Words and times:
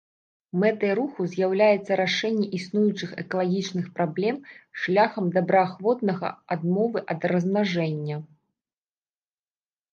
Мэтай 0.61 0.91
руху 0.99 1.25
з'яўляецца 1.33 1.97
рашэнне 2.01 2.47
існуючых 2.59 3.13
экалагічных 3.25 3.85
праблем 4.01 4.41
шляхам 4.85 5.25
добраахвотнага 5.37 6.27
адмовы 6.59 6.99
ад 7.15 7.21
размнажэння. 7.37 8.17